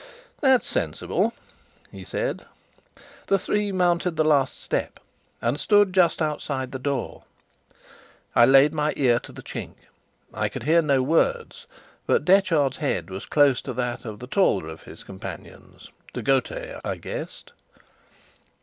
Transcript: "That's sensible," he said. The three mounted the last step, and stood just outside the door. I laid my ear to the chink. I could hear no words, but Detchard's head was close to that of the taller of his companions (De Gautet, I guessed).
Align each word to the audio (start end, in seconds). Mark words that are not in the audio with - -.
"That's 0.39 0.67
sensible," 0.67 1.31
he 1.91 2.03
said. 2.03 2.47
The 3.27 3.37
three 3.37 3.71
mounted 3.71 4.15
the 4.15 4.23
last 4.23 4.59
step, 4.63 4.99
and 5.43 5.59
stood 5.59 5.93
just 5.93 6.23
outside 6.23 6.71
the 6.71 6.79
door. 6.79 7.25
I 8.35 8.45
laid 8.47 8.73
my 8.73 8.93
ear 8.97 9.19
to 9.19 9.31
the 9.31 9.43
chink. 9.43 9.75
I 10.33 10.49
could 10.49 10.63
hear 10.63 10.81
no 10.81 11.03
words, 11.03 11.67
but 12.07 12.25
Detchard's 12.25 12.77
head 12.77 13.11
was 13.11 13.27
close 13.27 13.61
to 13.61 13.73
that 13.73 14.03
of 14.03 14.17
the 14.17 14.25
taller 14.25 14.69
of 14.69 14.81
his 14.81 15.03
companions 15.03 15.89
(De 16.13 16.23
Gautet, 16.23 16.81
I 16.83 16.95
guessed). 16.95 17.51